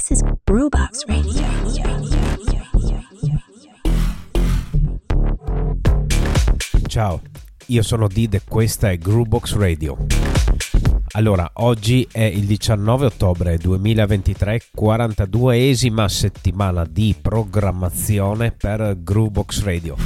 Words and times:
This 0.00 0.18
is 0.18 0.22
Brewbox 0.44 1.04
Radio. 1.04 1.42
Ciao, 6.86 7.20
io 7.66 7.82
sono 7.82 8.08
Did 8.08 8.34
e 8.34 8.40
questa 8.48 8.90
è 8.90 8.96
Groovebox 8.96 9.56
Radio. 9.56 10.06
Allora, 11.10 11.50
oggi 11.54 12.08
è 12.10 12.22
il 12.22 12.46
19 12.46 13.06
ottobre 13.06 13.58
2023, 13.58 14.62
42esima 14.74 16.06
settimana 16.06 16.86
di 16.86 17.14
programmazione 17.20 18.52
per 18.52 19.02
Groovebox 19.02 19.62
Radio. 19.64 19.96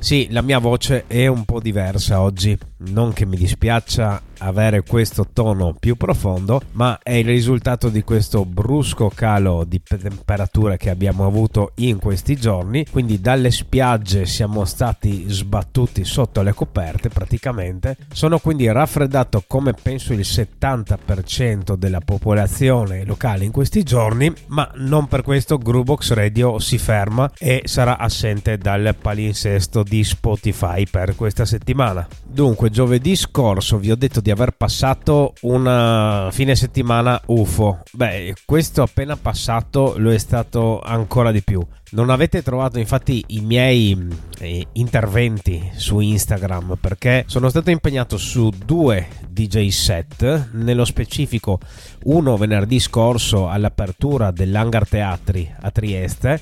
Sì, 0.00 0.28
la 0.30 0.42
mia 0.42 0.58
voce 0.58 1.06
è 1.06 1.26
un 1.28 1.46
po' 1.46 1.60
diversa 1.60 2.20
oggi, 2.20 2.56
non 2.78 3.12
che 3.12 3.26
mi 3.26 3.36
dispiaccia 3.36 4.22
avere 4.38 4.82
questo 4.82 5.26
tono 5.32 5.74
più 5.78 5.96
profondo, 5.96 6.60
ma 6.72 6.98
è 7.02 7.12
il 7.12 7.24
risultato 7.24 7.88
di 7.88 8.02
questo 8.02 8.44
brusco 8.44 9.10
calo 9.14 9.64
di 9.64 9.80
temperature 9.82 10.76
che 10.76 10.90
abbiamo 10.90 11.26
avuto 11.26 11.72
in 11.76 11.98
questi 11.98 12.36
giorni. 12.36 12.84
Quindi 12.90 13.20
dalle 13.20 13.50
spiagge 13.50 14.26
siamo 14.26 14.64
stati 14.64 15.24
sbattuti 15.28 16.04
sotto 16.04 16.42
le 16.42 16.52
coperte 16.52 17.08
praticamente. 17.08 17.96
Sono 18.12 18.38
quindi 18.38 18.70
raffreddato 18.70 19.44
come 19.46 19.72
penso 19.72 20.12
il 20.12 20.20
70% 20.20 21.74
della 21.76 22.00
popolazione 22.00 23.04
locale 23.04 23.44
in 23.44 23.52
questi 23.52 23.82
giorni, 23.82 24.32
ma 24.48 24.70
non 24.74 25.06
per 25.06 25.22
questo 25.22 25.58
Grubox 25.58 26.12
Radio 26.12 26.58
si 26.58 26.78
ferma 26.78 27.30
e 27.38 27.62
sarà 27.64 27.98
assente 27.98 28.58
dal 28.58 28.94
palinsesto 29.00 29.82
di 29.82 30.04
Spotify 30.04 30.86
per 30.86 31.14
questa 31.16 31.44
settimana. 31.44 32.06
Dunque, 32.24 32.65
giovedì 32.70 33.16
scorso 33.16 33.78
vi 33.78 33.90
ho 33.90 33.96
detto 33.96 34.20
di 34.20 34.30
aver 34.30 34.52
passato 34.52 35.34
una 35.42 36.28
fine 36.32 36.54
settimana 36.54 37.20
UFO. 37.26 37.82
Beh, 37.92 38.34
questo 38.44 38.82
appena 38.82 39.16
passato 39.16 39.94
lo 39.96 40.12
è 40.12 40.18
stato 40.18 40.80
ancora 40.80 41.32
di 41.32 41.42
più. 41.42 41.64
Non 41.90 42.10
avete 42.10 42.42
trovato 42.42 42.78
infatti 42.78 43.24
i 43.28 43.40
miei 43.40 43.96
eh, 44.38 44.66
interventi 44.72 45.70
su 45.74 46.00
Instagram 46.00 46.76
perché 46.80 47.24
sono 47.26 47.48
stato 47.48 47.70
impegnato 47.70 48.16
su 48.16 48.50
due 48.50 49.08
DJ 49.28 49.68
set, 49.68 50.50
nello 50.52 50.84
specifico 50.84 51.60
uno 52.04 52.36
venerdì 52.36 52.80
scorso 52.80 53.48
all'apertura 53.48 54.30
dell'Hangar 54.30 54.88
Teatri 54.88 55.54
a 55.60 55.70
Trieste 55.70 56.40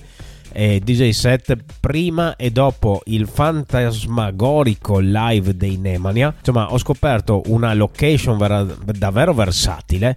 eh, 0.54 0.80
DJ 0.82 1.10
set 1.10 1.56
prima 1.80 2.36
e 2.36 2.50
dopo 2.50 3.02
il 3.06 3.26
fantasmagorico 3.26 4.98
live 5.00 5.56
dei 5.56 5.76
Nemania. 5.76 6.32
Insomma, 6.38 6.72
ho 6.72 6.78
scoperto 6.78 7.42
una 7.46 7.74
location 7.74 8.38
vera- 8.38 8.62
davvero 8.62 9.34
versatile 9.34 10.16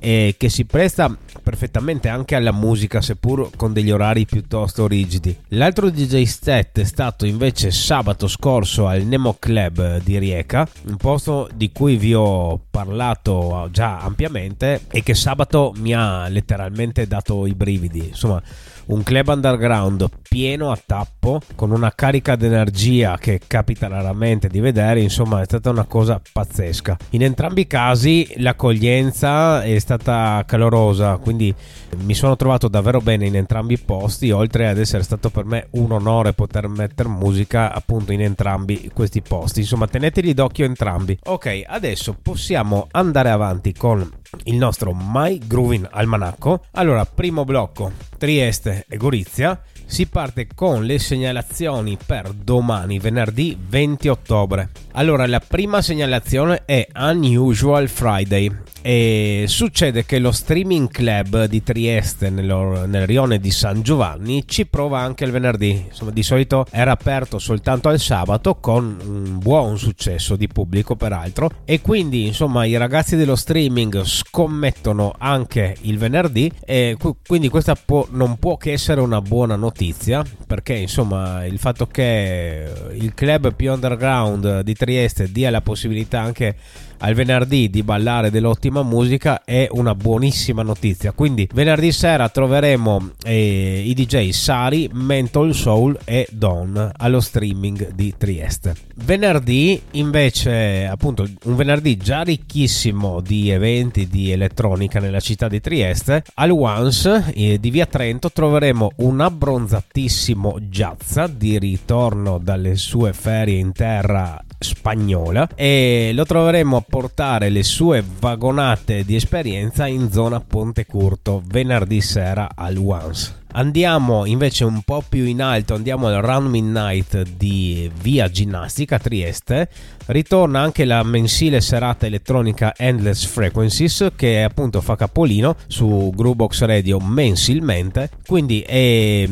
e 0.00 0.36
che 0.38 0.48
si 0.48 0.64
presta 0.64 1.14
perfettamente 1.42 2.08
anche 2.08 2.34
alla 2.34 2.52
musica 2.52 3.00
seppur 3.00 3.50
con 3.56 3.72
degli 3.72 3.90
orari 3.90 4.26
piuttosto 4.26 4.86
rigidi. 4.86 5.36
L'altro 5.48 5.90
DJ 5.90 6.22
set 6.24 6.80
è 6.80 6.84
stato 6.84 7.26
invece 7.26 7.70
sabato 7.70 8.28
scorso 8.28 8.86
al 8.86 9.02
Nemo 9.02 9.36
Club 9.38 10.00
di 10.02 10.18
Rieca, 10.18 10.68
un 10.86 10.96
posto 10.96 11.48
di 11.54 11.72
cui 11.72 11.96
vi 11.96 12.14
ho 12.14 12.60
parlato 12.70 13.68
già 13.72 13.98
ampiamente 13.98 14.82
e 14.88 15.02
che 15.02 15.14
sabato 15.14 15.72
mi 15.76 15.94
ha 15.94 16.28
letteralmente 16.28 17.06
dato 17.06 17.46
i 17.46 17.54
brividi. 17.54 18.08
Insomma, 18.08 18.42
un 18.88 19.02
club 19.02 19.28
underground 19.28 20.08
pieno 20.22 20.70
a 20.70 20.78
tappo 20.84 21.40
con 21.54 21.70
una 21.70 21.92
carica 21.94 22.36
d'energia 22.36 23.16
che 23.18 23.40
capita 23.46 23.88
raramente 23.88 24.48
di 24.48 24.60
vedere 24.60 25.00
insomma 25.00 25.40
è 25.40 25.44
stata 25.44 25.70
una 25.70 25.84
cosa 25.84 26.20
pazzesca. 26.32 26.96
In 27.10 27.22
entrambi 27.22 27.62
i 27.62 27.66
casi 27.66 28.30
l'accoglienza 28.36 29.62
è 29.62 29.78
stata 29.78 30.42
calorosa 30.46 31.16
quindi 31.16 31.54
mi 31.98 32.14
sono 32.14 32.36
trovato 32.36 32.68
davvero 32.68 33.00
bene 33.00 33.26
in 33.26 33.36
entrambi 33.36 33.74
i 33.74 33.78
posti 33.78 34.30
oltre 34.30 34.68
ad 34.68 34.78
essere 34.78 35.02
stato 35.02 35.30
per 35.30 35.44
me 35.44 35.68
un 35.70 35.92
onore 35.92 36.32
poter 36.32 36.68
mettere 36.68 37.08
musica 37.08 37.72
appunto 37.72 38.12
in 38.12 38.22
entrambi 38.22 38.90
questi 38.94 39.22
posti. 39.22 39.60
Insomma 39.60 39.86
teneteli 39.86 40.34
d'occhio 40.34 40.64
entrambi. 40.64 41.18
Ok 41.24 41.62
adesso 41.66 42.16
possiamo 42.20 42.86
andare 42.90 43.30
avanti 43.30 43.72
con 43.72 44.10
il 44.44 44.56
nostro 44.56 44.94
My 44.94 45.38
Groovin 45.46 45.86
Almanacco. 45.90 46.64
Allora, 46.72 47.04
primo 47.04 47.44
blocco, 47.44 47.92
Trieste 48.18 48.84
e 48.88 48.96
Gorizia. 48.98 49.62
Si 49.86 50.06
parte 50.06 50.48
con 50.54 50.84
le 50.84 50.98
segnalazioni 50.98 51.96
per 52.04 52.32
domani, 52.32 52.98
venerdì 52.98 53.56
20 53.58 54.08
ottobre. 54.08 54.68
Allora, 54.92 55.26
la 55.26 55.40
prima 55.40 55.80
segnalazione 55.80 56.64
è 56.66 56.86
Unusual 56.94 57.88
Friday. 57.88 58.54
E 58.80 59.44
succede 59.48 60.04
che 60.04 60.18
lo 60.18 60.30
streaming 60.30 60.88
club 60.90 61.44
di 61.44 61.62
Trieste 61.62 62.30
nello, 62.30 62.86
nel 62.86 63.06
rione 63.06 63.38
di 63.38 63.50
San 63.50 63.82
Giovanni 63.82 64.44
ci 64.46 64.66
prova 64.66 65.00
anche 65.00 65.24
il 65.24 65.30
venerdì. 65.30 65.84
Insomma, 65.88 66.10
di 66.10 66.22
solito 66.22 66.66
era 66.70 66.92
aperto 66.92 67.38
soltanto 67.38 67.88
al 67.88 67.98
sabato 67.98 68.56
con 68.56 68.98
un 69.04 69.38
buon 69.38 69.78
successo 69.78 70.36
di 70.36 70.46
pubblico, 70.46 70.96
peraltro. 70.96 71.50
E 71.64 71.80
quindi, 71.80 72.26
insomma, 72.26 72.64
i 72.64 72.76
ragazzi 72.76 73.16
dello 73.16 73.36
streaming 73.36 74.02
scommettono 74.04 75.14
anche 75.18 75.76
il 75.82 75.98
venerdì. 75.98 76.50
E 76.64 76.96
quindi 77.26 77.48
questa 77.48 77.74
può, 77.74 78.06
non 78.10 78.38
può 78.38 78.56
che 78.56 78.72
essere 78.72 79.00
una 79.00 79.20
buona 79.20 79.56
notizia 79.56 80.24
perché, 80.46 80.74
insomma, 80.74 81.44
il 81.44 81.58
fatto 81.58 81.86
che 81.86 82.66
il 82.92 83.12
club 83.14 83.54
più 83.54 83.72
underground 83.72 84.60
di 84.60 84.74
Trieste 84.74 85.30
dia 85.30 85.50
la 85.50 85.60
possibilità 85.60 86.20
anche 86.20 86.56
al 86.98 87.14
venerdì 87.14 87.70
di 87.70 87.82
ballare 87.82 88.30
dell'ottima 88.30 88.82
musica 88.82 89.44
è 89.44 89.68
una 89.70 89.94
buonissima 89.94 90.62
notizia. 90.62 91.12
Quindi 91.12 91.48
venerdì 91.52 91.92
sera 91.92 92.28
troveremo 92.28 93.10
eh, 93.24 93.82
i 93.84 93.94
DJ 93.94 94.30
Sari, 94.30 94.88
Mental 94.92 95.54
Soul 95.54 95.98
e 96.04 96.26
Don 96.30 96.90
allo 96.96 97.20
streaming 97.20 97.92
di 97.92 98.14
Trieste. 98.16 98.74
Venerdì 98.96 99.80
invece, 99.92 100.86
appunto, 100.86 101.26
un 101.44 101.56
venerdì 101.56 101.96
già 101.96 102.22
ricchissimo 102.22 103.20
di 103.20 103.50
eventi 103.50 104.08
di 104.08 104.32
elettronica 104.32 105.00
nella 105.00 105.20
città 105.20 105.48
di 105.48 105.60
Trieste. 105.60 106.24
Al 106.34 106.50
Once 106.50 107.32
eh, 107.34 107.58
di 107.58 107.70
Via 107.70 107.86
Trento 107.86 108.30
troveremo 108.30 108.92
un 108.96 109.20
abbronzatissimo 109.20 110.56
Giazza 110.68 111.26
di 111.26 111.58
ritorno 111.58 112.38
dalle 112.38 112.76
sue 112.76 113.12
ferie 113.12 113.58
in 113.58 113.72
terra 113.72 114.42
spagnola 114.58 115.48
e 115.54 116.10
lo 116.14 116.24
troveremo 116.24 116.76
a 116.76 116.84
portare 116.86 117.48
le 117.48 117.62
sue 117.62 118.04
vagonate 118.18 119.04
di 119.04 119.14
esperienza 119.14 119.86
in 119.86 120.10
zona 120.10 120.40
Ponte 120.40 120.86
Curto 120.86 121.42
venerdì 121.46 122.00
sera 122.00 122.50
al 122.54 122.76
Once. 122.76 123.36
Andiamo 123.50 124.26
invece 124.26 124.64
un 124.64 124.82
po' 124.82 125.02
più 125.08 125.24
in 125.24 125.40
alto, 125.40 125.74
andiamo 125.74 126.06
al 126.06 126.20
Round 126.20 126.48
Midnight 126.48 127.22
di 127.22 127.90
Via 128.02 128.28
Ginnastica 128.28 128.98
Trieste. 128.98 129.70
Ritorna 130.06 130.60
anche 130.60 130.84
la 130.84 131.02
mensile 131.02 131.62
serata 131.62 132.04
elettronica 132.04 132.74
Endless 132.76 133.24
Frequencies 133.24 134.10
che 134.14 134.42
appunto 134.42 134.82
fa 134.82 134.96
capolino 134.96 135.56
su 135.66 136.12
Groovebox 136.14 136.64
Radio 136.64 137.00
mensilmente. 137.00 138.10
Quindi 138.26 138.60
eh, 138.62 139.28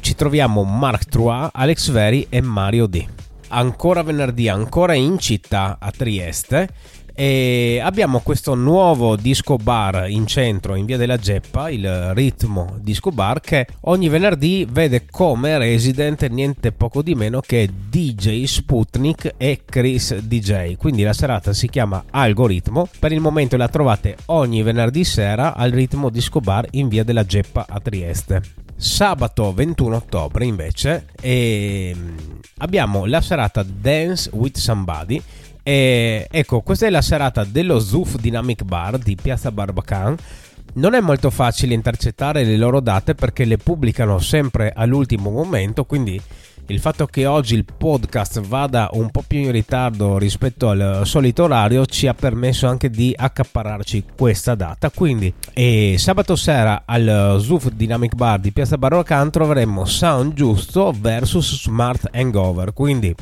ci 0.00 0.14
troviamo 0.14 0.62
Mark 0.62 1.06
Trois, 1.06 1.50
Alex 1.52 1.90
Veri 1.90 2.26
e 2.30 2.40
Mario 2.40 2.86
D 2.86 3.06
ancora 3.48 4.02
venerdì, 4.02 4.48
ancora 4.48 4.94
in 4.94 5.18
città 5.18 5.76
a 5.80 5.90
Trieste. 5.90 6.68
E 7.18 7.80
abbiamo 7.82 8.20
questo 8.20 8.54
nuovo 8.54 9.16
disco 9.16 9.56
bar 9.56 10.04
in 10.10 10.26
centro 10.26 10.74
in 10.74 10.84
via 10.84 10.98
della 10.98 11.16
Geppa, 11.16 11.70
il 11.70 12.12
Ritmo 12.12 12.76
Disco 12.78 13.10
Bar, 13.10 13.40
che 13.40 13.66
ogni 13.84 14.10
venerdì 14.10 14.66
vede 14.70 15.06
come 15.10 15.56
resident 15.56 16.26
niente 16.26 16.72
poco 16.72 17.00
di 17.00 17.14
meno 17.14 17.40
che 17.40 17.70
DJ 17.88 18.44
Sputnik 18.44 19.32
e 19.38 19.62
Chris 19.64 20.14
DJ. 20.16 20.76
Quindi 20.76 21.04
la 21.04 21.14
serata 21.14 21.54
si 21.54 21.70
chiama 21.70 22.04
Algoritmo. 22.10 22.86
Per 22.98 23.12
il 23.12 23.20
momento 23.20 23.56
la 23.56 23.68
trovate 23.68 24.18
ogni 24.26 24.62
venerdì 24.62 25.02
sera 25.02 25.54
al 25.54 25.70
Ritmo 25.70 26.10
Disco 26.10 26.40
Bar 26.40 26.66
in 26.72 26.88
via 26.88 27.02
della 27.02 27.24
Geppa 27.24 27.64
a 27.66 27.80
Trieste. 27.80 28.65
Sabato 28.78 29.54
21 29.54 29.96
ottobre 29.96 30.44
invece 30.44 31.06
e 31.20 31.96
abbiamo 32.58 33.06
la 33.06 33.22
serata 33.22 33.62
Dance 33.62 34.30
with 34.32 34.58
Somebody. 34.58 35.22
E 35.62 36.28
ecco, 36.30 36.60
questa 36.60 36.86
è 36.86 36.90
la 36.90 37.00
serata 37.00 37.44
dello 37.44 37.78
Zoof 37.80 38.16
Dynamic 38.18 38.64
Bar 38.64 38.98
di 38.98 39.16
Piazza 39.20 39.50
Barbacan. 39.50 40.14
Non 40.74 40.92
è 40.92 41.00
molto 41.00 41.30
facile 41.30 41.72
intercettare 41.74 42.44
le 42.44 42.56
loro 42.56 42.80
date 42.80 43.14
perché 43.14 43.46
le 43.46 43.56
pubblicano 43.56 44.18
sempre 44.18 44.72
all'ultimo 44.76 45.30
momento, 45.30 45.84
quindi 45.84 46.20
il 46.68 46.80
fatto 46.80 47.06
che 47.06 47.26
oggi 47.26 47.54
il 47.54 47.64
podcast 47.64 48.40
vada 48.40 48.88
un 48.92 49.10
po' 49.10 49.22
più 49.24 49.38
in 49.38 49.52
ritardo 49.52 50.18
rispetto 50.18 50.68
al 50.68 51.02
solito 51.04 51.44
orario 51.44 51.86
ci 51.86 52.08
ha 52.08 52.14
permesso 52.14 52.66
anche 52.66 52.90
di 52.90 53.14
accaparrarci 53.16 54.04
questa 54.16 54.54
data. 54.54 54.90
Quindi 54.90 55.32
e 55.52 55.94
sabato 55.98 56.34
sera 56.34 56.82
al 56.84 57.38
Zoof 57.40 57.70
Dynamic 57.70 58.14
Bar 58.14 58.40
di 58.40 58.50
Piazza 58.50 58.78
Barrocan 58.78 59.30
troveremo 59.30 59.84
Sound 59.84 60.32
Giusto 60.34 60.92
versus 60.98 61.62
Smart 61.62 62.08
Hangover. 62.12 62.72
Quindi 62.72 63.14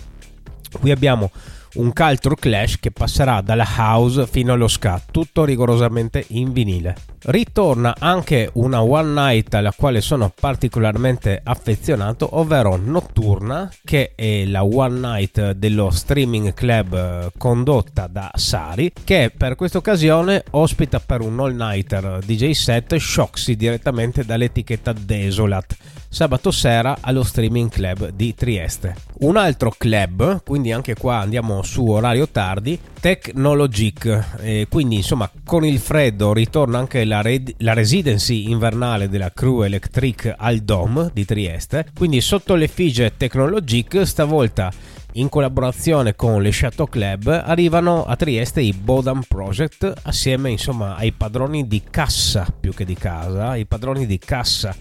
qui 0.81 0.91
abbiamo 0.91 1.31
un 1.75 1.93
culture 1.93 2.37
clash 2.39 2.79
che 2.79 2.91
passerà 2.91 3.41
dalla 3.41 3.67
house 3.77 4.27
fino 4.27 4.53
allo 4.53 4.69
ska, 4.69 5.01
tutto 5.11 5.45
rigorosamente 5.45 6.25
in 6.29 6.53
vinile. 6.53 6.97
Ritorna 7.27 7.95
anche 7.99 8.51
una 8.55 8.83
one 8.83 9.13
night 9.13 9.55
alla 9.55 9.73
quale 9.73 10.01
sono 10.03 10.33
particolarmente 10.39 11.41
affezionato, 11.43 12.39
ovvero 12.39 12.77
Notturna, 12.77 13.71
che 13.83 14.13
è 14.15 14.45
la 14.45 14.63
one 14.63 14.99
night 14.99 15.53
dello 15.53 15.91
streaming 15.91 16.53
club 16.53 16.95
eh, 16.95 17.31
condotta 17.39 18.07
da 18.07 18.31
Sari, 18.35 18.93
che 19.05 19.33
per 19.35 19.57
questa 19.57 19.79
occasione 19.79 20.45
ospita 20.51 21.01
per 21.01 21.23
un 21.23 21.41
all-nighter 21.41 22.19
DJ 22.25 22.51
set 22.51 22.95
Shoxy 22.97 23.57
direttamente 23.57 24.25
dall'etichetta 24.25 24.93
Desolat 24.93 25.77
sabato 26.15 26.53
sera 26.53 26.99
allo 27.01 27.25
streaming 27.25 27.69
club 27.69 28.11
di 28.11 28.37
Trieste. 28.37 28.95
Un 29.23 29.37
altro 29.37 29.75
club, 29.77 30.45
quindi 30.45 30.71
anche 30.71 30.95
qua 30.95 31.19
andiamo 31.19 31.61
su 31.65 31.87
orario 31.89 32.29
tardi, 32.29 32.79
Technologic, 33.01 34.37
e 34.41 34.67
quindi 34.71 34.97
insomma 34.97 35.31
con 35.45 35.65
il 35.65 35.79
freddo 35.79 36.33
ritorna 36.33 36.79
anche 36.79 37.05
la, 37.05 37.21
red- 37.21 37.55
la 37.59 37.73
residency 37.73 38.51
invernale 38.51 39.09
della 39.09 39.33
Crew 39.33 39.63
Electric 39.63 40.35
al 40.37 40.59
Dome 40.61 41.11
di 41.13 41.25
Trieste, 41.25 41.87
quindi 41.97 42.21
sotto 42.21 42.55
l'effigie 42.55 43.17
Technologic 43.17 44.07
stavolta 44.07 44.73
in 45.17 45.29
collaborazione 45.29 46.17
con 46.17 46.43
le 46.43 46.51
Chateau 46.53 46.89
Club 46.89 47.29
arrivano 47.45 48.05
a 48.05 48.17
Trieste 48.17 48.61
i 48.61 48.73
Bodan 48.73 49.23
Project 49.27 49.93
assieme 50.03 50.51
insomma 50.51 50.97
ai 50.97 51.13
padroni 51.13 51.69
di 51.69 51.83
cassa 51.89 52.47
più 52.59 52.73
che 52.75 52.85
di 52.85 52.95
casa, 52.95 53.55
i 53.57 53.67
padroni 53.67 54.07
di 54.07 54.19
cassa 54.19 54.75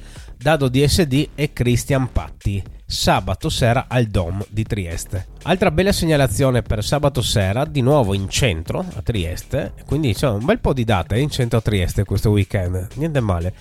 Dado 0.43 0.67
DSD 0.67 1.29
e 1.35 1.53
Christian 1.53 2.11
Patti, 2.11 2.61
sabato 2.93 3.49
sera 3.49 3.85
al 3.89 4.05
Dom 4.05 4.45
di 4.49 4.63
Trieste. 4.63 5.27
Altra 5.43 5.71
bella 5.71 5.91
segnalazione 5.91 6.61
per 6.61 6.83
sabato 6.83 7.21
sera, 7.21 7.65
di 7.65 7.81
nuovo 7.81 8.13
in 8.13 8.29
centro 8.29 8.79
a 8.79 9.01
Trieste, 9.01 9.73
quindi 9.85 10.13
c'è 10.13 10.29
un 10.29 10.45
bel 10.45 10.59
po' 10.59 10.73
di 10.73 10.83
date 10.83 11.17
in 11.17 11.29
centro 11.29 11.57
a 11.57 11.61
Trieste 11.61 12.05
questo 12.05 12.29
weekend, 12.29 12.89
niente 12.95 13.19
male. 13.19 13.53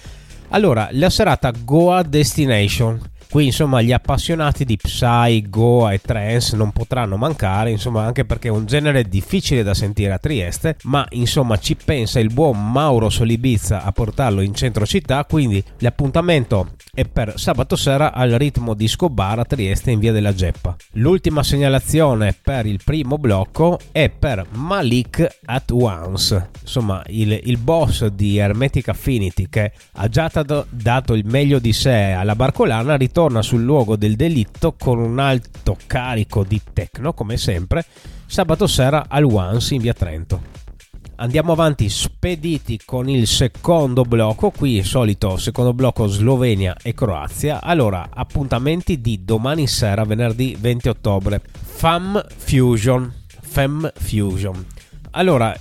Allora, 0.54 0.88
la 0.92 1.08
serata 1.08 1.50
Goa 1.64 2.02
Destination 2.02 3.00
Qui 3.32 3.46
insomma 3.46 3.80
gli 3.80 3.92
appassionati 3.92 4.66
di 4.66 4.76
Psy, 4.76 5.48
Goa 5.48 5.92
e 5.92 6.00
Trance 6.02 6.54
non 6.54 6.70
potranno 6.70 7.16
mancare, 7.16 7.70
insomma 7.70 8.04
anche 8.04 8.26
perché 8.26 8.48
è 8.48 8.50
un 8.50 8.66
genere 8.66 9.04
difficile 9.04 9.62
da 9.62 9.72
sentire 9.72 10.12
a 10.12 10.18
Trieste, 10.18 10.76
ma 10.82 11.06
insomma 11.12 11.56
ci 11.56 11.74
pensa 11.74 12.20
il 12.20 12.30
buon 12.30 12.70
Mauro 12.70 13.08
Solibizza 13.08 13.84
a 13.84 13.90
portarlo 13.90 14.42
in 14.42 14.54
centro 14.54 14.84
città, 14.84 15.24
quindi 15.24 15.64
l'appuntamento 15.78 16.74
è 16.92 17.06
per 17.06 17.38
sabato 17.38 17.74
sera 17.74 18.12
al 18.12 18.32
ritmo 18.32 18.74
di 18.74 18.86
Scobar 18.86 19.38
a 19.38 19.46
Trieste 19.46 19.92
in 19.92 19.98
via 19.98 20.12
della 20.12 20.34
Geppa. 20.34 20.76
L'ultima 20.96 21.42
segnalazione 21.42 22.36
per 22.38 22.66
il 22.66 22.82
primo 22.84 23.16
blocco 23.16 23.78
è 23.92 24.10
per 24.10 24.44
Malik 24.50 25.38
at 25.46 25.70
Once, 25.70 26.50
insomma 26.60 27.02
il, 27.06 27.40
il 27.44 27.56
boss 27.56 28.04
di 28.08 28.36
Hermetic 28.36 28.88
Affinity 28.88 29.48
che 29.48 29.72
ha 29.92 30.08
già 30.08 30.28
dato 30.42 31.14
il 31.14 31.24
meglio 31.24 31.58
di 31.58 31.72
sé 31.72 32.12
alla 32.12 32.34
Barcolana 32.34 32.96
ritorna 32.96 33.20
torna 33.22 33.42
sul 33.42 33.62
luogo 33.62 33.96
del 33.96 34.16
delitto 34.16 34.74
con 34.78 34.98
un 34.98 35.18
alto 35.18 35.76
carico 35.86 36.44
di 36.44 36.60
techno, 36.72 37.12
come 37.12 37.36
sempre, 37.36 37.84
sabato 38.26 38.66
sera 38.66 39.06
al 39.08 39.24
Once 39.24 39.74
in 39.74 39.80
via 39.80 39.92
Trento. 39.92 40.42
Andiamo 41.16 41.52
avanti 41.52 41.88
spediti 41.88 42.80
con 42.84 43.08
il 43.08 43.26
secondo 43.28 44.02
blocco, 44.02 44.50
qui 44.50 44.82
solito 44.82 45.36
secondo 45.36 45.72
blocco 45.72 46.06
Slovenia 46.06 46.76
e 46.82 46.94
Croazia. 46.94 47.62
Allora, 47.62 48.08
appuntamenti 48.12 49.00
di 49.00 49.24
domani 49.24 49.66
sera, 49.68 50.04
venerdì 50.04 50.56
20 50.58 50.88
ottobre. 50.88 51.40
Fam 51.60 52.20
Fusion. 52.36 53.12
Fem 53.40 53.92
Fusion. 53.94 54.66
Allora, 55.12 55.54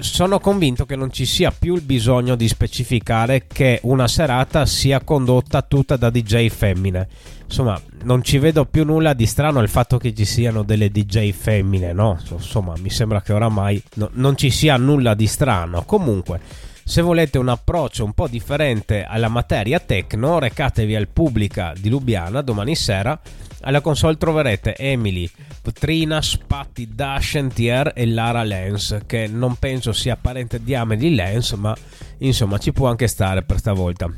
sono 0.00 0.38
convinto 0.38 0.86
che 0.86 0.96
non 0.96 1.12
ci 1.12 1.24
sia 1.24 1.50
più 1.50 1.74
il 1.74 1.82
bisogno 1.82 2.36
di 2.36 2.46
specificare 2.46 3.46
che 3.46 3.80
una 3.82 4.06
serata 4.06 4.64
sia 4.64 5.00
condotta 5.02 5.62
tutta 5.62 5.96
da 5.96 6.10
DJ 6.10 6.48
femmine. 6.48 7.08
Insomma, 7.44 7.80
non 8.04 8.22
ci 8.22 8.38
vedo 8.38 8.64
più 8.64 8.84
nulla 8.84 9.14
di 9.14 9.26
strano 9.26 9.60
il 9.60 9.68
fatto 9.68 9.98
che 9.98 10.14
ci 10.14 10.24
siano 10.24 10.62
delle 10.62 10.90
DJ 10.90 11.32
femmine, 11.32 11.92
no? 11.92 12.18
Insomma, 12.30 12.74
mi 12.78 12.90
sembra 12.90 13.22
che 13.22 13.32
oramai 13.32 13.82
no, 13.94 14.10
non 14.12 14.36
ci 14.36 14.50
sia 14.50 14.76
nulla 14.76 15.14
di 15.14 15.26
strano. 15.26 15.82
Comunque, 15.82 16.40
se 16.84 17.02
volete 17.02 17.38
un 17.38 17.48
approccio 17.48 18.04
un 18.04 18.12
po' 18.12 18.28
differente 18.28 19.04
alla 19.04 19.28
materia 19.28 19.80
techno, 19.80 20.38
recatevi 20.38 20.94
al 20.94 21.08
Pubblica 21.08 21.72
di 21.78 21.88
Lubiana 21.88 22.40
domani 22.40 22.76
sera 22.76 23.18
alla 23.62 23.80
console 23.80 24.16
troverete 24.16 24.76
Emily, 24.76 25.28
Trina, 25.72 26.20
Spatti, 26.22 26.88
Dashentier 26.94 27.92
e 27.94 28.06
Lara 28.06 28.42
Lens, 28.42 29.00
che 29.06 29.26
non 29.26 29.56
penso 29.56 29.92
sia 29.92 30.16
parente 30.16 30.62
di 30.62 30.74
Amelie 30.74 31.10
Lens, 31.10 31.52
ma 31.52 31.76
insomma 32.18 32.58
ci 32.58 32.72
può 32.72 32.88
anche 32.88 33.06
stare 33.06 33.42
per 33.42 33.58
stavolta. 33.58 34.10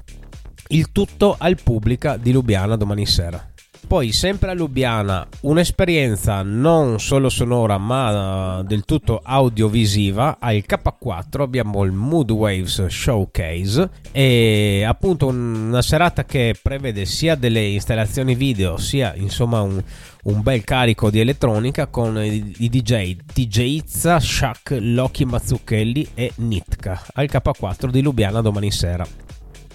Il 0.69 0.93
tutto 0.93 1.37
al 1.38 1.56
Pubblica 1.62 2.17
di 2.17 2.32
Lubiana 2.32 2.76
domani 2.76 3.05
sera. 3.06 3.50
Poi, 3.91 4.13
sempre 4.13 4.53
a 4.53 4.55
Lubiana, 4.55 5.27
un'esperienza 5.41 6.43
non 6.43 7.01
solo 7.01 7.29
sonora 7.29 7.77
ma 7.77 8.63
del 8.65 8.85
tutto 8.85 9.21
audiovisiva. 9.21 10.37
Al 10.39 10.63
K4 10.65 11.41
abbiamo 11.41 11.83
il 11.83 11.91
Mood 11.91 12.31
Waves 12.31 12.87
Showcase 12.87 13.91
e 14.13 14.85
appunto 14.87 15.27
una 15.27 15.83
serata 15.83 16.25
che 16.25 16.55
prevede 16.63 17.05
sia 17.05 17.35
delle 17.35 17.67
installazioni 17.67 18.37
video 18.37 18.77
sia 18.77 19.13
insomma 19.17 19.61
un, 19.63 19.83
un 20.23 20.41
bel 20.41 20.63
carico 20.63 21.11
di 21.11 21.19
elettronica 21.19 21.89
con 21.89 22.17
i, 22.23 22.69
DJ 22.69 23.17
TJ 23.27 23.59
Izza, 23.59 24.21
Shaq, 24.21 24.79
Loki 24.81 25.25
Mazzucchelli 25.25 26.11
e 26.15 26.31
Nitka 26.37 27.07
al 27.15 27.29
K4 27.29 27.91
di 27.91 28.03
Lubiana 28.03 28.41
domani 28.41 28.71
sera. 28.71 29.30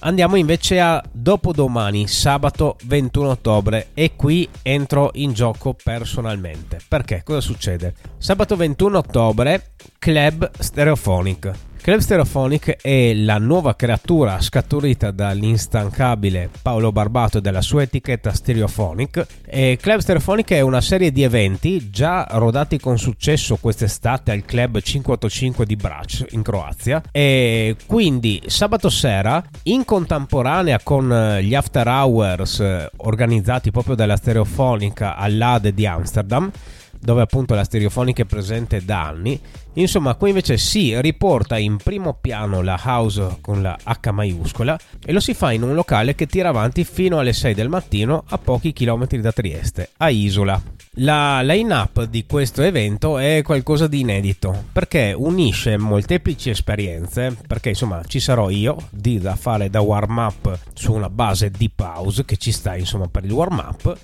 Andiamo 0.06 0.36
invece 0.36 0.80
a 0.80 1.04
dopodomani, 1.12 2.07
sabato 2.07 2.75
21 2.84 3.30
ottobre, 3.30 3.88
e 3.96 4.16
qui 4.16 4.48
entro 4.62 5.10
in 5.13 5.34
gioco 5.34 5.74
personalmente. 5.74 6.80
Perché? 6.88 7.24
Cosa 7.24 7.42
succede? 7.42 7.96
Sabato 8.19 8.56
21 8.56 9.00
ottobre, 9.00 9.72
Club 9.98 10.52
Stereophonic. 10.60 11.52
Club 11.86 12.00
Stereophonic 12.00 12.78
è 12.82 13.14
la 13.14 13.38
nuova 13.38 13.76
creatura 13.76 14.42
scaturita 14.42 15.12
dall'instancabile 15.12 16.50
Paolo 16.64 16.92
Barbato 16.92 17.38
e 17.38 17.42
dalla 17.42 17.62
sua 17.62 17.84
etichetta 17.84 18.34
Stereophonic. 18.34 19.24
E 19.46 19.78
Club 19.80 20.00
Stereophonic 20.00 20.50
è 20.54 20.62
una 20.62 20.82
serie 20.82 21.12
di 21.12 21.22
eventi 21.22 21.92
già 21.92 22.26
rodati 22.32 22.80
con 22.80 22.98
successo 22.98 23.58
quest'estate 23.58 24.32
al 24.32 24.46
Club 24.46 24.82
585 24.82 25.66
di 25.68 25.76
Brac 25.76 26.26
in 26.32 26.42
Croazia. 26.42 27.04
E 27.12 27.76
quindi 27.86 28.42
sabato 28.48 28.90
sera, 28.90 29.44
in 29.66 29.86
contemporanea 29.86 30.80
con 30.81 31.38
gli 31.40 31.54
after 31.54 31.86
hours 31.88 32.64
organizzati 32.95 33.69
proprio 33.69 33.94
dalla 33.94 34.18
Stereofonica 34.18 35.16
all'Ade 35.16 35.71
di 35.71 35.86
Amsterdam, 35.86 36.52
dove 37.00 37.21
appunto 37.21 37.54
la 37.54 37.64
stereofonica 37.64 38.24
è 38.24 38.26
presente 38.26 38.83
da 38.83 39.06
anni. 39.06 39.40
Insomma, 39.78 40.16
qui 40.16 40.30
invece 40.30 40.58
si 40.58 41.00
riporta 41.02 41.58
in 41.58 41.78
primo 41.78 42.18
piano 42.20 42.62
la 42.62 42.80
house 42.82 43.38
con 43.42 43.62
la 43.62 43.78
H 43.84 44.12
maiuscola 44.12 44.80
e 45.04 45.12
lo 45.12 45.20
si 45.20 45.34
fa 45.34 45.52
in 45.52 45.64
un 45.64 45.74
locale 45.74 46.16
che 46.16 46.28
tira 46.28 46.50
avanti 46.50 46.86
fino 46.86 47.20
alle 47.20 47.34
6 47.34 47.54
del 47.54 47.68
mattino 47.68 48.24
a 48.28 48.38
pochi 48.38 48.72
chilometri 48.72 49.20
da 49.20 49.34
Trieste, 49.34 49.90
a 49.98 50.10
Isola. 50.10 50.62
La 51.00 51.42
line-up 51.42 52.06
di 52.06 52.26
questo 52.26 52.62
evento 52.62 53.18
è 53.18 53.42
qualcosa 53.44 53.88
di 53.88 54.00
inedito 54.00 54.66
perché 54.72 55.14
unisce 55.16 55.76
molteplici 55.78 56.50
esperienze, 56.50 57.36
perché 57.46 57.70
insomma 57.70 58.02
ci 58.06 58.22
sarò 58.22 58.50
io 58.50 58.78
di 58.92 59.20
da 59.20 59.36
fare 59.36 59.70
da 59.70 59.82
warm-up 59.82 60.58
su 60.74 60.94
una 60.94 61.10
base 61.10 61.52
deep 61.52 61.78
house 61.82 62.24
che 62.24 62.38
ci 62.38 62.54
sta 62.54 62.78
insomma 62.78 63.08
per 63.08 63.26
il 63.26 63.32
warm-up 63.32 63.98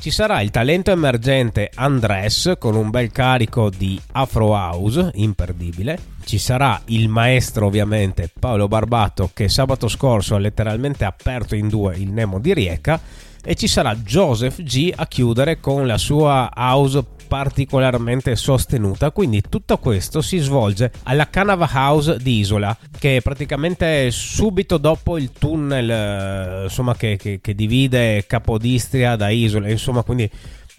ci 0.00 0.10
sarà 0.12 0.40
il 0.42 0.50
talento 0.50 0.92
emergente 0.92 1.70
Andres 1.74 2.54
con 2.58 2.76
un 2.76 2.88
bel 2.88 3.10
carico 3.10 3.68
di 3.68 4.00
Afro 4.12 4.54
House, 4.54 5.10
imperdibile. 5.14 5.98
Ci 6.24 6.38
sarà 6.38 6.80
il 6.86 7.08
maestro 7.08 7.66
ovviamente 7.66 8.30
Paolo 8.38 8.68
Barbato 8.68 9.30
che 9.34 9.48
sabato 9.48 9.88
scorso 9.88 10.36
ha 10.36 10.38
letteralmente 10.38 11.04
aperto 11.04 11.56
in 11.56 11.68
due 11.68 11.96
il 11.96 12.12
Nemo 12.12 12.38
di 12.38 12.54
Rieca 12.54 13.00
e 13.42 13.54
ci 13.56 13.66
sarà 13.66 13.94
Joseph 13.96 14.62
G 14.62 14.92
a 14.94 15.06
chiudere 15.06 15.58
con 15.58 15.86
la 15.86 15.98
sua 15.98 16.50
house 16.54 17.04
particolarmente 17.28 18.34
sostenuta. 18.34 19.12
Quindi 19.12 19.42
tutto 19.48 19.78
questo 19.78 20.20
si 20.22 20.38
svolge 20.38 20.90
alla 21.04 21.28
Canava 21.28 21.68
House 21.72 22.16
di 22.16 22.38
Isola, 22.38 22.76
che 22.98 23.18
è 23.18 23.20
praticamente 23.20 24.10
subito 24.10 24.78
dopo 24.78 25.18
il 25.18 25.30
tunnel 25.30 25.90
eh, 25.90 26.62
insomma, 26.64 26.96
che, 26.96 27.16
che, 27.16 27.40
che 27.40 27.54
divide 27.54 28.24
Capodistria 28.26 29.14
da 29.14 29.28
Isola. 29.28 29.68
Insomma, 29.68 30.02
quindi 30.02 30.28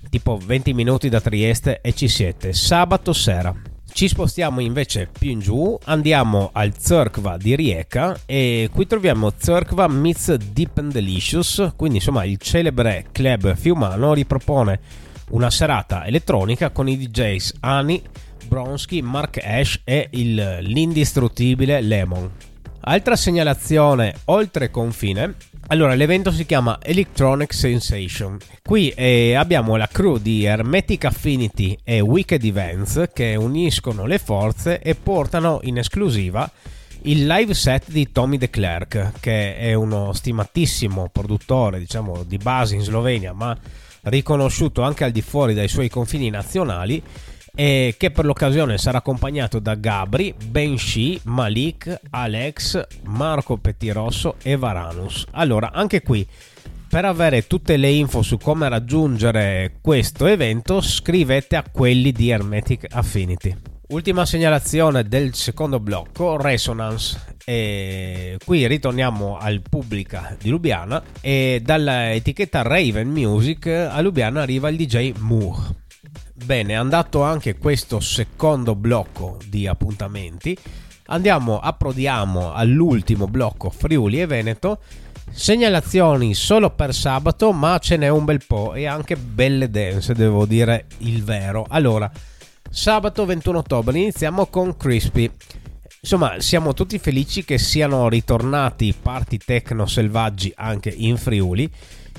tipo 0.10 0.38
20 0.44 0.74
minuti 0.74 1.08
da 1.08 1.22
Trieste 1.22 1.80
e 1.82 1.94
ci 1.94 2.08
siete. 2.08 2.52
Sabato 2.52 3.14
sera. 3.14 3.56
Ci 3.92 4.08
spostiamo 4.08 4.60
invece 4.60 5.10
più 5.12 5.32
in 5.32 5.40
giù, 5.40 5.78
andiamo 5.86 6.52
al 6.54 6.74
Zerkva 6.78 7.38
di 7.38 7.56
Rijeka 7.56 8.20
e 8.26 8.70
qui 8.72 8.86
troviamo 8.86 9.34
Zerkva 9.36 9.88
meets 9.88 10.36
Deep 10.36 10.78
and 10.78 10.92
Delicious, 10.92 11.74
quindi 11.76 11.98
insomma 11.98 12.24
il 12.24 12.38
celebre 12.38 13.08
club 13.12 13.56
fiumano 13.56 14.14
ripropone 14.14 14.80
una 15.30 15.50
serata 15.50 16.06
elettronica 16.06 16.70
con 16.72 16.88
i 16.88 16.98
DJs 16.98 17.56
Ani, 17.62 18.02
Bronsky, 18.48 19.02
Mark 19.02 19.40
Ash 19.44 19.82
e 19.84 20.08
il, 20.12 20.58
l'indistruttibile 20.62 21.82
Lemon. 21.82 22.30
Altra 22.82 23.16
segnalazione 23.16 24.16
oltre 24.26 24.72
confine. 24.72 25.36
Allora, 25.68 25.94
l'evento 25.94 26.32
si 26.32 26.46
chiama 26.46 26.80
Electronic 26.82 27.54
Sensation. 27.54 28.38
Qui 28.64 28.90
eh, 28.90 29.36
abbiamo 29.36 29.76
la 29.76 29.88
crew 29.88 30.18
di 30.18 30.46
Hermetic 30.46 31.06
Affinity 31.06 31.78
e 31.84 32.00
Wicked 32.00 32.44
Events 32.44 33.10
che 33.14 33.36
uniscono 33.36 34.06
le 34.06 34.18
forze 34.18 34.80
e 34.82 34.96
portano 34.96 35.60
in 35.64 35.78
esclusiva 35.78 36.50
il 37.04 37.28
live 37.28 37.54
set 37.54 37.90
di 37.90 38.12
Tommy 38.12 38.38
De 38.38 38.50
Klerk, 38.50 39.20
che 39.20 39.56
è 39.56 39.74
uno 39.74 40.12
stimatissimo 40.12 41.10
produttore, 41.12 41.80
diciamo, 41.80 42.24
di 42.24 42.38
base 42.38 42.76
in 42.76 42.82
Slovenia, 42.82 43.32
ma 43.34 43.58
riconosciuto 44.04 44.82
anche 44.82 45.04
al 45.04 45.12
di 45.12 45.22
fuori 45.22 45.54
dai 45.54 45.68
suoi 45.68 45.90
confini 45.90 46.30
nazionali 46.30 47.02
e 47.56 47.96
che 47.98 48.12
per 48.12 48.26
l'occasione 48.26 48.78
sarà 48.78 49.00
accompagnato 49.00 49.60
da 49.60 49.76
Gabri, 49.76 50.34
Benshi, 50.46 51.20
Malik, 51.24 52.00
Alex, 52.12 52.86
Marco 53.04 53.58
Pettirosso 53.58 54.36
e 54.42 54.56
Varanus. 54.56 55.26
Allora, 55.32 55.72
anche 55.74 56.02
qui 56.02 56.26
per 56.88 57.06
avere 57.06 57.48
tutte 57.48 57.78
le 57.78 57.90
info 57.90 58.22
su 58.22 58.38
come 58.38 58.68
raggiungere 58.70 59.74
questo 59.82 60.26
evento, 60.26 60.82
scrivete 60.82 61.56
a 61.56 61.64
quelli 61.70 62.12
di 62.12 62.30
Hermetic 62.30 62.88
Affinity. 62.90 63.79
Ultima 63.92 64.24
segnalazione 64.24 65.08
del 65.08 65.34
secondo 65.34 65.80
blocco, 65.80 66.40
Resonance. 66.40 67.38
E 67.44 68.38
qui 68.46 68.68
ritorniamo 68.68 69.40
al 69.40 69.64
Pubblica 69.68 70.36
di 70.40 70.50
Lubiana 70.50 71.02
e 71.22 71.60
dall'etichetta 71.64 72.62
Raven 72.62 73.10
Music 73.10 73.66
a 73.66 74.00
Lubiana 74.02 74.44
arriva 74.44 74.70
il 74.70 74.78
DJ 74.78 75.14
Moore. 75.18 75.76
Bene, 76.36 76.76
andato 76.76 77.24
anche 77.24 77.58
questo 77.58 78.00
secondo 78.00 78.76
blocco 78.76 79.40
di 79.48 79.66
appuntamenti. 79.66 80.56
Andiamo, 81.08 81.60
approdiamo 81.60 82.54
all'ultimo 82.54 83.26
blocco 83.26 83.72
Friuli 83.72 84.22
e 84.22 84.28
Veneto. 84.28 84.84
Segnalazioni 85.32 86.36
solo 86.36 86.70
per 86.70 86.94
sabato, 86.94 87.52
ma 87.54 87.80
ce 87.80 87.98
n'è 87.98 88.08
un 88.08 88.24
bel 88.24 88.46
po' 88.46 88.76
e 88.76 88.86
anche 88.86 89.16
belle 89.16 89.68
dance, 89.68 90.14
devo 90.14 90.46
dire 90.46 90.86
il 91.00 91.24
vero. 91.24 91.66
Allora, 91.68 92.12
Sabato 92.72 93.26
21 93.26 93.58
ottobre 93.58 93.98
iniziamo 93.98 94.46
con 94.46 94.78
Crispy. 94.78 95.30
Insomma, 96.02 96.40
siamo 96.40 96.74
tutti 96.74 97.00
felici 97.00 97.44
che 97.44 97.58
siano 97.58 98.08
ritornati 98.08 98.94
party 98.94 99.38
techno 99.38 99.88
selvaggi 99.88 100.54
anche 100.56 100.90
in 100.90 101.18
Friuli. 101.18 101.70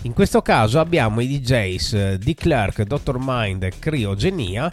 In 0.03 0.13
questo 0.13 0.43
caso 0.43 0.81
abbiamo 0.81 1.21
i 1.21 1.29
DJs 1.29 1.93
eh, 1.93 2.19
di 2.19 2.35
Clerk, 2.35 2.83
Dr. 2.83 3.17
Mind 3.21 3.63
e 3.63 3.73
Criogenia 3.79 4.71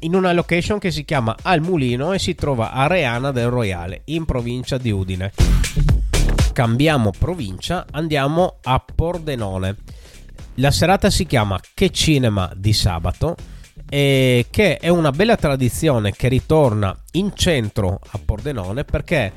in 0.00 0.14
una 0.14 0.32
location 0.32 0.78
che 0.78 0.90
si 0.90 1.04
chiama 1.04 1.36
Al 1.40 1.62
Mulino 1.62 2.12
e 2.12 2.18
si 2.18 2.34
trova 2.34 2.72
a 2.72 2.86
Reana 2.86 3.32
del 3.32 3.48
Royale, 3.48 4.02
in 4.06 4.26
provincia 4.26 4.76
di 4.76 4.90
Udine. 4.90 5.32
Cambiamo 6.52 7.12
provincia, 7.18 7.86
andiamo 7.90 8.58
a 8.62 8.84
Pordenone. 8.94 9.76
La 10.56 10.70
serata 10.70 11.08
si 11.08 11.24
chiama 11.24 11.58
Che 11.72 11.90
Cinema 11.90 12.52
di 12.54 12.74
sabato 12.74 13.36
e 13.94 14.46
che 14.48 14.78
è 14.78 14.88
una 14.88 15.10
bella 15.10 15.36
tradizione 15.36 16.12
che 16.12 16.28
ritorna 16.28 16.96
in 17.10 17.32
centro 17.34 18.00
a 18.12 18.18
Pordenone 18.24 18.84
perché 18.84 19.32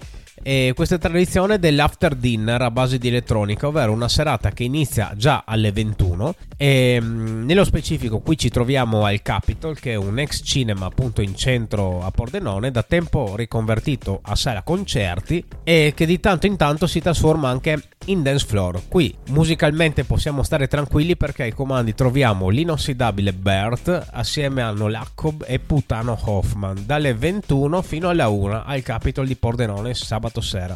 e 0.48 0.74
questa 0.76 1.00
tradizione 1.00 1.58
dell'after 1.58 2.14
dinner 2.14 2.62
a 2.62 2.70
base 2.70 3.00
di 3.00 3.08
elettronica, 3.08 3.68
ovvero 3.68 3.92
una 3.92 4.08
serata 4.08 4.52
che 4.52 4.64
inizia 4.64 5.12
già 5.18 5.44
alle 5.46 5.72
21 5.72 6.36
e 6.56 7.00
mm, 7.02 7.46
nello 7.46 7.64
specifico 7.64 8.20
qui 8.20 8.38
ci 8.38 8.50
troviamo 8.50 9.06
al 9.06 9.24
Capitol 9.24 9.80
che 9.80 9.94
è 9.94 9.96
un 9.96 10.20
ex 10.20 10.42
cinema 10.44 10.86
appunto 10.86 11.22
in 11.22 11.36
centro 11.36 12.04
a 12.04 12.12
Pordenone, 12.12 12.70
da 12.70 12.84
tempo 12.84 13.36
riconvertito 13.36 14.20
a 14.22 14.36
sala 14.36 14.62
concerti 14.62 15.44
e 15.64 15.94
che 15.96 16.06
di 16.06 16.20
tanto 16.20 16.46
in 16.46 16.58
tanto 16.58 16.86
si 16.86 17.00
trasforma 17.00 17.50
anche 17.50 17.82
in 18.06 18.22
dance 18.22 18.46
floor. 18.46 18.84
Qui 18.88 19.16
musicalmente 19.30 20.04
possiamo 20.04 20.44
stare 20.44 20.68
tranquilli 20.68 21.16
perché 21.16 21.44
ai 21.44 21.54
comandi 21.54 21.94
troviamo 21.94 22.50
l'inossidabile 22.50 23.34
Bert 23.34 24.08
assieme 24.12 24.62
a 24.62 24.72
Nolakob 24.72 25.46
e 25.48 25.60
Putano 25.60 26.18
Hoffman 26.26 26.84
dalle 26.86 27.14
21 27.14 27.82
fino 27.82 28.10
alla 28.10 28.28
1 28.28 28.64
al 28.66 28.82
Capitol 28.84 29.28
di 29.28 29.36
Pordenone 29.36 29.94
sabato 29.94 30.26
sabato 30.26 30.42
sera. 30.42 30.74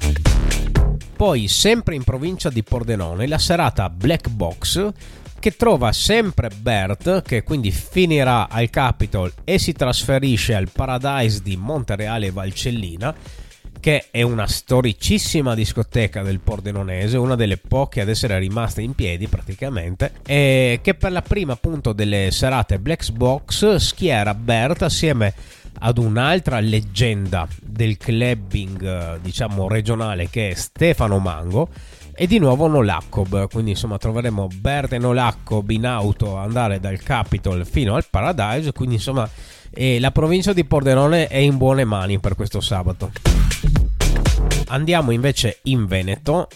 Poi, 1.16 1.48
sempre 1.48 1.96
in 1.96 2.04
provincia 2.04 2.50
di 2.50 2.64
Pordenone, 2.64 3.28
la 3.28 3.38
serata 3.38 3.90
Black 3.90 4.30
Box 4.30 4.92
che 5.40 5.56
trova 5.56 5.94
sempre 5.94 6.50
Bert, 6.50 7.22
che 7.22 7.44
quindi 7.44 7.72
finirà 7.72 8.50
al 8.50 8.70
Capitol 8.70 9.32
e 9.46 9.58
si 9.58 9.72
trasferisce 9.72 10.54
al 10.54 10.70
Paradise 10.70 11.42
di 11.42 11.56
Montereale 11.56 12.32
Valcellina, 12.32 13.16
che 13.80 14.08
è 14.12 14.22
una 14.22 14.48
storicissima 14.48 15.56
discoteca 15.56 16.22
del 16.22 16.40
Pordenonese, 16.40 17.18
una 17.18 17.36
delle 17.36 17.58
poche 17.58 18.02
ad 18.02 18.10
essere 18.10 18.38
rimaste 18.40 18.82
in 18.82 18.94
piedi 18.94 19.28
praticamente, 19.28 20.14
e 20.26 20.80
che 20.82 20.94
per 20.96 21.12
la 21.12 21.22
prima 21.22 21.54
appunto 21.54 21.94
delle 21.94 22.30
serate 22.32 22.80
Black 22.80 23.12
Box 23.12 23.76
schiera 23.76 24.34
Bert 24.34 24.82
assieme 24.82 25.34
ad 25.80 25.98
un'altra 25.98 26.60
leggenda 26.60 27.48
del 27.62 27.98
clubbing 27.98 29.20
diciamo 29.20 29.68
regionale 29.68 30.30
che 30.30 30.50
è 30.50 30.54
Stefano 30.54 31.20
Mango 31.20 31.70
e 32.14 32.28
di 32.28 32.38
nuovo 32.38 32.68
Nolakob 32.68 33.48
quindi 33.50 33.72
insomma 33.72 33.98
troveremo 33.98 34.48
Bert 34.56 34.94
e 34.94 34.98
Nolakob 34.98 35.70
in 35.70 35.86
auto 35.86 36.36
andare 36.36 36.82
dal 36.82 37.00
Capitol 37.02 37.66
fino 37.66 37.96
al 37.96 38.06
Paradise. 38.10 38.74
Quindi 38.74 38.96
insomma 38.96 39.30
eh, 39.70 40.00
la 40.02 40.12
provincia 40.12 40.52
di 40.52 40.66
Pordenone 40.66 41.28
è 41.28 41.38
in 41.38 41.56
buone 41.56 41.86
mani 41.86 42.20
per 42.20 42.36
questo 42.36 42.60
sabato 42.60 43.39
andiamo 44.70 45.12
invece 45.12 45.60
in 45.64 45.86
Veneto 45.86 46.48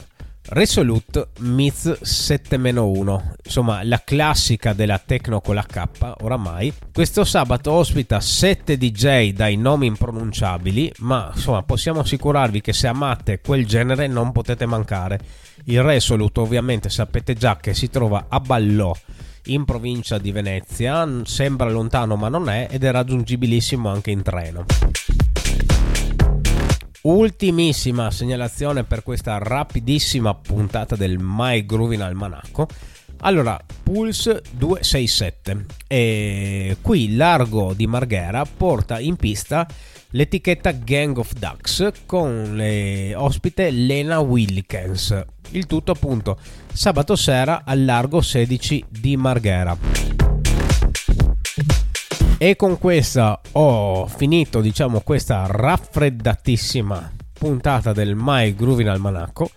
Resolute 0.45 1.29
Myth 1.39 2.01
7-1, 2.03 3.35
insomma 3.45 3.81
la 3.83 4.01
classica 4.03 4.73
della 4.73 4.99
techno 4.99 5.39
con 5.39 5.55
la 5.55 5.63
K 5.63 6.15
oramai. 6.21 6.73
Questo 6.91 7.23
sabato 7.23 7.71
ospita 7.71 8.19
7 8.19 8.77
DJ 8.77 9.31
dai 9.31 9.55
nomi 9.55 9.85
impronunciabili, 9.87 10.91
ma 10.99 11.31
insomma 11.33 11.63
possiamo 11.63 12.01
assicurarvi 12.01 12.59
che 12.59 12.73
se 12.73 12.87
amate 12.87 13.39
quel 13.39 13.65
genere 13.65 14.07
non 14.07 14.33
potete 14.33 14.65
mancare. 14.65 15.19
Il 15.65 15.81
Resolute 15.81 16.41
ovviamente 16.41 16.89
sapete 16.89 17.35
già 17.35 17.55
che 17.55 17.73
si 17.73 17.89
trova 17.89 18.25
a 18.27 18.41
Ballò 18.41 18.93
in 19.45 19.63
provincia 19.63 20.17
di 20.17 20.31
Venezia, 20.31 21.07
sembra 21.23 21.69
lontano 21.69 22.17
ma 22.17 22.27
non 22.27 22.49
è 22.49 22.67
ed 22.69 22.83
è 22.83 22.91
raggiungibilissimo 22.91 23.89
anche 23.89 24.11
in 24.11 24.21
treno. 24.21 24.65
Ultimissima 27.05 28.09
segnalazione 28.11 28.85
per 28.85 29.03
questa 29.03 29.37
rapidissima 29.37 30.33
puntata 30.35 30.95
del 30.95 31.17
My 31.19 31.65
Groovin 31.65 31.99
Almanacco. 31.99 32.65
Allora, 33.25 33.59
Pulse 33.83 34.41
267 34.51 35.65
e 35.87 36.77
qui 36.79 37.17
Largo 37.17 37.73
di 37.73 37.87
Marghera 37.87 38.45
porta 38.45 38.99
in 38.99 39.17
pista 39.17 39.67
l'etichetta 40.11 40.71
Gang 40.71 41.17
of 41.17 41.33
Ducks 41.33 41.91
con 42.05 42.55
le 42.55 43.13
ospite 43.15 43.69
Lena 43.69 44.19
Wilkins. 44.19 45.25
Il 45.49 45.65
tutto 45.65 45.91
appunto 45.91 46.39
sabato 46.71 47.17
sera 47.17 47.63
al 47.65 47.83
Largo 47.83 48.21
16 48.21 48.85
di 48.87 49.17
Marghera. 49.17 49.92
E 52.43 52.57
con 52.57 52.77
questa 52.77 53.39
ho 53.53 54.05
finito, 54.05 54.59
diciamo, 54.59 54.99
questa 54.99 55.45
raffreddatissima 55.47 57.13
puntata 57.31 57.93
del 57.93 58.15
My 58.17 58.53
Groovin 58.53 58.89
Almanacco. 58.89 59.49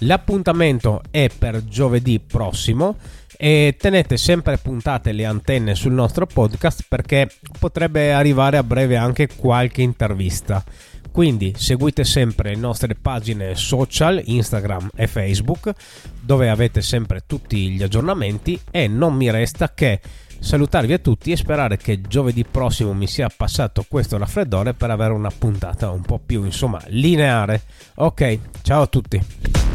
L'appuntamento 0.00 1.00
è 1.10 1.30
per 1.30 1.64
giovedì 1.64 2.20
prossimo 2.20 2.98
e 3.34 3.76
tenete 3.80 4.18
sempre 4.18 4.58
puntate 4.58 5.12
le 5.12 5.24
antenne 5.24 5.74
sul 5.74 5.92
nostro 5.92 6.26
podcast 6.26 6.84
perché 6.86 7.30
potrebbe 7.58 8.12
arrivare 8.12 8.58
a 8.58 8.62
breve 8.62 8.98
anche 8.98 9.28
qualche 9.34 9.80
intervista. 9.80 10.62
Quindi 11.10 11.54
seguite 11.56 12.04
sempre 12.04 12.50
le 12.50 12.60
nostre 12.60 12.94
pagine 12.94 13.54
social, 13.54 14.20
Instagram 14.22 14.90
e 14.94 15.06
Facebook, 15.06 15.72
dove 16.20 16.50
avete 16.50 16.82
sempre 16.82 17.22
tutti 17.26 17.70
gli 17.70 17.82
aggiornamenti 17.82 18.60
e 18.70 18.86
non 18.86 19.14
mi 19.14 19.30
resta 19.30 19.72
che 19.72 20.00
salutarvi 20.38 20.92
a 20.92 20.98
tutti 20.98 21.32
e 21.32 21.36
sperare 21.36 21.76
che 21.76 22.00
giovedì 22.00 22.44
prossimo 22.44 22.92
mi 22.94 23.06
sia 23.06 23.30
passato 23.34 23.84
questo 23.88 24.18
raffreddore 24.18 24.74
per 24.74 24.90
avere 24.90 25.12
una 25.12 25.30
puntata 25.36 25.90
un 25.90 26.02
po' 26.02 26.20
più 26.24 26.44
insomma 26.44 26.80
lineare. 26.86 27.62
Ok, 27.96 28.38
ciao 28.62 28.82
a 28.82 28.86
tutti. 28.86 29.67